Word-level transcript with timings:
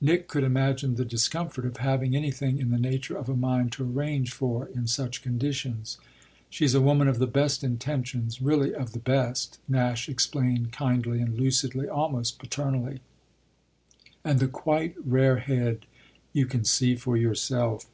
Nick 0.00 0.28
could 0.28 0.44
imagine 0.44 0.94
the 0.94 1.04
discomfort 1.04 1.66
of 1.66 1.76
having 1.76 2.16
anything 2.16 2.56
in 2.58 2.70
the 2.70 2.78
nature 2.78 3.14
of 3.18 3.28
a 3.28 3.36
mind 3.36 3.70
to 3.70 3.84
arrange 3.84 4.32
for 4.32 4.66
in 4.68 4.86
such 4.86 5.20
conditions. 5.20 5.98
"She's 6.48 6.72
a 6.72 6.80
woman 6.80 7.06
of 7.06 7.18
the 7.18 7.26
best 7.26 7.62
intentions, 7.62 8.40
really 8.40 8.72
of 8.74 8.92
the 8.92 8.98
best," 8.98 9.58
Nash 9.68 10.08
explained 10.08 10.72
kindly 10.72 11.20
and 11.20 11.36
lucidly, 11.38 11.86
almost 11.86 12.38
paternally, 12.38 13.00
"and 14.24 14.40
the 14.40 14.48
quite 14.48 14.94
rare 15.04 15.36
head 15.40 15.84
you 16.32 16.46
can 16.46 16.64
see 16.64 16.94
for 16.94 17.18
yourself." 17.18 17.84